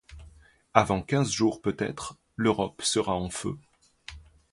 Avant 0.73 1.03
quinze 1.03 1.31
jours 1.31 1.61
peut-être, 1.61 2.17
l'Europe 2.35 2.81
sera 2.81 3.13
en 3.13 3.29
feu. 3.29 3.59